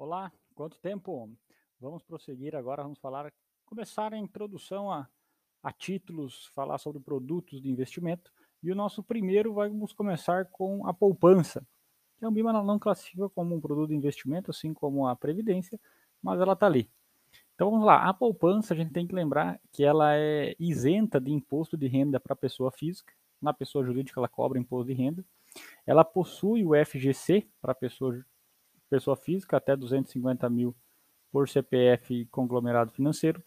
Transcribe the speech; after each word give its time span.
Olá, 0.00 0.30
quanto 0.54 0.78
tempo? 0.78 1.28
Vamos 1.80 2.04
prosseguir 2.04 2.54
agora, 2.54 2.84
vamos 2.84 3.00
falar, 3.00 3.32
começar 3.66 4.14
a 4.14 4.16
introdução 4.16 4.92
a, 4.92 5.08
a 5.60 5.72
títulos, 5.72 6.46
falar 6.54 6.78
sobre 6.78 7.02
produtos 7.02 7.60
de 7.60 7.68
investimento. 7.68 8.32
E 8.62 8.70
o 8.70 8.76
nosso 8.76 9.02
primeiro 9.02 9.52
vamos 9.52 9.92
começar 9.92 10.44
com 10.52 10.86
a 10.86 10.94
poupança, 10.94 11.66
que 12.16 12.24
a 12.24 12.28
Ambima 12.28 12.52
não 12.52 12.78
classifica 12.78 13.28
como 13.28 13.56
um 13.56 13.60
produto 13.60 13.88
de 13.88 13.96
investimento, 13.96 14.52
assim 14.52 14.72
como 14.72 15.04
a 15.04 15.16
previdência, 15.16 15.80
mas 16.22 16.40
ela 16.40 16.52
está 16.52 16.66
ali. 16.66 16.88
Então 17.56 17.68
vamos 17.68 17.84
lá, 17.84 18.08
a 18.08 18.14
poupança 18.14 18.74
a 18.74 18.76
gente 18.76 18.92
tem 18.92 19.04
que 19.04 19.16
lembrar 19.16 19.60
que 19.72 19.82
ela 19.82 20.14
é 20.14 20.54
isenta 20.60 21.20
de 21.20 21.32
imposto 21.32 21.76
de 21.76 21.88
renda 21.88 22.20
para 22.20 22.34
a 22.34 22.36
pessoa 22.36 22.70
física, 22.70 23.12
na 23.42 23.52
pessoa 23.52 23.84
jurídica 23.84 24.20
ela 24.20 24.28
cobra 24.28 24.60
imposto 24.60 24.86
de 24.86 24.94
renda. 24.94 25.24
Ela 25.84 26.04
possui 26.04 26.64
o 26.64 26.72
FGC 26.72 27.48
para 27.60 27.72
a 27.72 27.74
pessoa 27.74 28.24
pessoa 28.88 29.16
física, 29.16 29.56
até 29.56 29.76
250 29.76 30.48
mil 30.50 30.74
por 31.30 31.48
CPF 31.48 32.14
e 32.14 32.26
conglomerado 32.26 32.90
financeiro, 32.90 33.42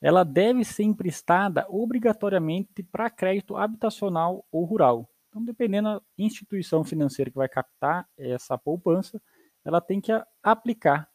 ela 0.00 0.24
deve 0.24 0.64
ser 0.64 0.82
emprestada 0.82 1.66
obrigatoriamente 1.68 2.82
para 2.82 3.08
crédito 3.08 3.56
habitacional 3.56 4.44
ou 4.50 4.64
rural. 4.64 5.08
Então, 5.28 5.44
dependendo 5.44 5.88
da 5.94 6.02
instituição 6.18 6.84
financeira 6.84 7.30
que 7.30 7.36
vai 7.36 7.48
captar 7.48 8.06
essa 8.18 8.58
poupança, 8.58 9.22
ela 9.64 9.80
tem 9.80 10.00
que 10.00 10.12
aplicar 10.42 11.08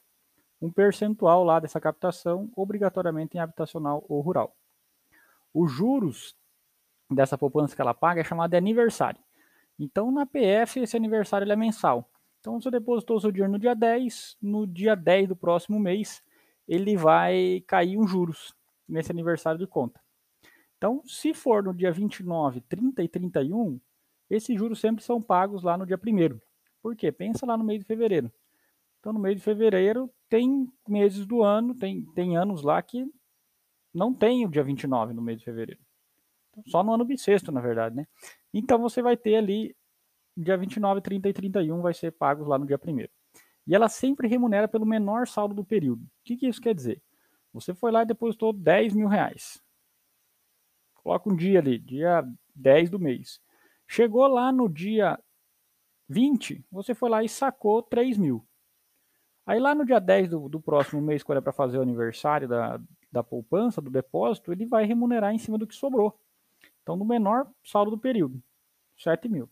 um 0.60 0.72
percentual 0.72 1.44
lá 1.44 1.60
dessa 1.60 1.80
captação 1.80 2.50
obrigatoriamente 2.56 3.38
em 3.38 3.40
habitacional 3.40 4.04
ou 4.08 4.22
rural. 4.22 4.56
Os 5.54 5.72
juros 5.72 6.36
dessa 7.12 7.38
poupança 7.38 7.76
que 7.76 7.82
ela 7.82 7.94
paga 7.94 8.22
é 8.22 8.24
chamado 8.24 8.52
de 8.52 8.58
aniversário. 8.58 9.20
Então, 9.78 10.12
na 10.12 10.26
PF, 10.26 10.80
esse 10.80 10.98
aniversário 10.98 11.52
é 11.52 11.56
mensal. 11.56 12.10
Então, 12.48 12.62
você 12.62 12.72
depositou 12.72 13.20
seu 13.20 13.30
dinheiro 13.30 13.52
no 13.52 13.60
dia 13.60 13.76
10, 13.76 14.38
no 14.42 14.66
dia 14.66 14.96
10 14.96 15.28
do 15.28 15.36
próximo 15.36 15.78
mês, 15.78 16.24
ele 16.66 16.96
vai 16.96 17.62
cair 17.68 17.98
uns 17.98 18.10
juros 18.10 18.56
nesse 18.88 19.12
aniversário 19.12 19.60
de 19.60 19.68
conta. 19.68 20.00
Então, 20.78 21.04
se 21.06 21.34
for 21.34 21.62
no 21.62 21.74
dia 21.74 21.92
29, 21.92 22.62
30 22.62 23.04
e 23.04 23.08
31, 23.10 23.82
esses 24.30 24.58
juros 24.58 24.80
sempre 24.80 25.04
são 25.04 25.22
pagos 25.22 25.62
lá 25.62 25.78
no 25.78 25.86
dia 25.86 25.98
1 25.98 26.40
Por 26.82 26.96
quê? 26.96 27.12
Pensa 27.12 27.46
lá 27.46 27.58
no 27.58 27.66
mês 27.66 27.82
de 27.82 27.86
fevereiro. 27.86 28.32
Então, 29.02 29.12
no 29.12 29.20
mês 29.20 29.36
de 29.36 29.42
fevereiro, 29.42 30.10
tem 30.30 30.72
meses 30.88 31.26
do 31.26 31.44
ano, 31.44 31.76
tem, 31.76 32.06
tem 32.16 32.38
anos 32.38 32.62
lá 32.64 32.82
que 32.82 33.06
não 33.94 34.14
tem 34.14 34.46
o 34.46 34.50
dia 34.50 34.64
29 34.64 35.14
no 35.14 35.22
mês 35.22 35.40
de 35.40 35.44
fevereiro. 35.44 35.82
Só 36.68 36.82
no 36.82 36.94
ano 36.94 37.04
bissexto, 37.04 37.52
na 37.52 37.60
verdade, 37.60 37.94
né? 37.94 38.08
Então, 38.54 38.80
você 38.80 39.02
vai 39.02 39.18
ter 39.18 39.36
ali 39.36 39.76
dia 40.38 40.56
29, 40.56 41.02
30 41.02 41.30
e 41.30 41.34
31 41.34 41.82
vai 41.82 41.94
ser 41.94 42.12
pagos 42.12 42.48
lá 42.48 42.58
no 42.58 42.66
dia 42.66 42.80
1 42.84 43.00
E 43.66 43.76
ela 43.76 43.90
sempre 43.90 44.28
remunera 44.28 44.68
pelo 44.68 44.86
menor 44.86 45.28
saldo 45.28 45.56
do 45.56 45.66
período. 45.66 46.04
O 46.04 46.10
que, 46.24 46.38
que 46.38 46.48
isso 46.48 46.62
quer 46.62 46.76
dizer? 46.76 47.02
Você 47.54 47.74
foi 47.74 47.92
lá 47.92 48.04
e 48.04 48.06
depositou 48.06 48.54
10 48.54 48.94
mil 48.94 49.08
reais. 49.08 49.62
Coloca 50.96 51.30
um 51.30 51.36
dia 51.36 51.60
ali, 51.60 51.80
dia 51.80 52.24
10 52.56 52.90
do 52.90 53.00
mês. 53.00 53.42
Chegou 53.88 54.28
lá 54.28 54.52
no 54.52 54.70
dia 54.70 55.18
20, 56.10 56.66
você 56.72 56.94
foi 56.94 57.10
lá 57.10 57.24
e 57.24 57.30
sacou 57.30 57.82
3 57.82 58.18
mil. 58.18 58.46
Aí 59.46 59.60
lá 59.60 59.74
no 59.74 59.86
dia 59.86 60.00
10 60.00 60.30
do, 60.30 60.50
do 60.50 60.62
próximo 60.62 61.02
mês, 61.02 61.24
quando 61.24 61.38
é 61.38 61.42
para 61.42 61.54
fazer 61.54 61.78
o 61.78 61.82
aniversário 61.82 62.48
da, 62.48 62.80
da 63.12 63.24
poupança, 63.24 63.82
do 63.82 63.90
depósito, 63.90 64.52
ele 64.52 64.66
vai 64.66 64.86
remunerar 64.86 65.34
em 65.34 65.38
cima 65.38 65.58
do 65.58 65.66
que 65.66 65.74
sobrou. 65.74 66.20
Então, 66.84 66.96
no 66.96 67.06
menor 67.06 67.50
saldo 67.64 67.92
do 67.92 67.98
período, 67.98 68.42
7 68.98 69.30
mil. 69.30 69.50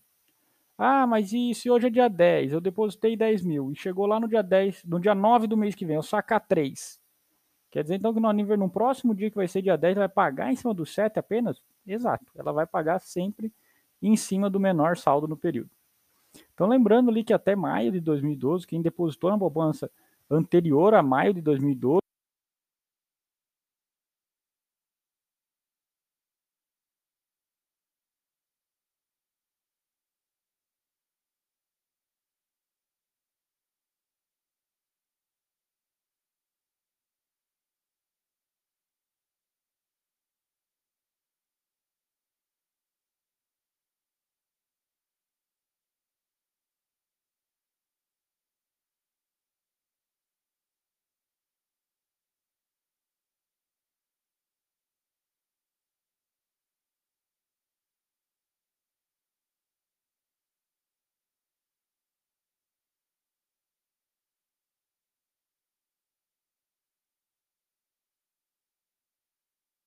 Ah, 0.77 1.07
mas 1.07 1.31
e 1.31 1.53
se 1.53 1.69
hoje 1.69 1.87
é 1.87 1.89
dia 1.89 2.09
10, 2.09 2.51
eu 2.51 2.59
depositei 2.59 3.15
10 3.15 3.43
mil 3.43 3.71
e 3.71 3.75
chegou 3.75 4.05
lá 4.05 4.19
no 4.19 4.27
dia 4.27 4.43
10, 4.43 4.83
no 4.83 4.99
dia 4.99 5.15
9 5.15 5.47
do 5.47 5.55
mês 5.55 5.73
que 5.73 5.85
vem, 5.85 5.95
eu 5.95 6.03
sacar 6.03 6.45
3. 6.45 6.99
Quer 7.71 7.83
dizer 7.83 7.95
então 7.95 8.13
que 8.13 8.19
no, 8.19 8.31
nível, 8.31 8.57
no 8.57 8.69
próximo 8.69 9.15
dia 9.15 9.29
que 9.29 9.37
vai 9.37 9.47
ser 9.47 9.61
dia 9.61 9.77
10, 9.77 9.97
ela 9.97 10.07
vai 10.07 10.13
pagar 10.13 10.51
em 10.51 10.55
cima 10.55 10.73
do 10.73 10.85
7 10.85 11.17
apenas? 11.17 11.61
Exato, 11.87 12.25
ela 12.35 12.51
vai 12.51 12.65
pagar 12.65 12.99
sempre 12.99 13.53
em 14.01 14.17
cima 14.17 14.49
do 14.49 14.59
menor 14.59 14.97
saldo 14.97 15.27
no 15.27 15.37
período. 15.37 15.69
Então 16.53 16.67
lembrando 16.67 17.09
ali 17.09 17.23
que 17.23 17.33
até 17.33 17.55
maio 17.55 17.91
de 17.91 18.01
2012, 18.01 18.67
quem 18.67 18.81
depositou 18.81 19.29
na 19.29 19.37
poupança 19.37 19.89
anterior 20.29 20.93
a 20.93 21.01
maio 21.01 21.33
de 21.33 21.41
2012, 21.41 22.01